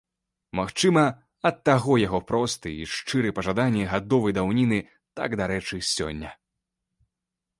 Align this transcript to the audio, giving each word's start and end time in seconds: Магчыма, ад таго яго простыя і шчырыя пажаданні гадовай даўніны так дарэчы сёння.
Магчыма, 0.59 1.01
ад 1.49 1.57
таго 1.69 1.97
яго 2.07 2.19
простыя 2.31 2.77
і 2.87 2.87
шчырыя 2.95 3.35
пажаданні 3.39 3.83
гадовай 3.91 4.35
даўніны 4.37 4.79
так 5.19 5.29
дарэчы 5.43 5.75
сёння. 5.93 6.29